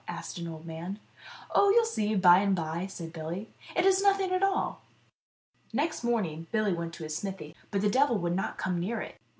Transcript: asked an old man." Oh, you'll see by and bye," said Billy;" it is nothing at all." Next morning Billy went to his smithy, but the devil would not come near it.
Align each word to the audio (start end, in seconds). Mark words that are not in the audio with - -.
asked 0.07 0.39
an 0.39 0.47
old 0.47 0.65
man." 0.65 0.97
Oh, 1.53 1.69
you'll 1.69 1.85
see 1.85 2.15
by 2.15 2.39
and 2.39 2.55
bye," 2.55 2.87
said 2.87 3.13
Billy;" 3.13 3.51
it 3.75 3.85
is 3.85 4.01
nothing 4.01 4.31
at 4.31 4.41
all." 4.41 4.81
Next 5.73 6.03
morning 6.03 6.47
Billy 6.51 6.73
went 6.73 6.95
to 6.95 7.03
his 7.03 7.15
smithy, 7.15 7.55
but 7.69 7.81
the 7.81 7.87
devil 7.91 8.17
would 8.17 8.35
not 8.35 8.57
come 8.57 8.79
near 8.79 8.99
it. 9.01 9.17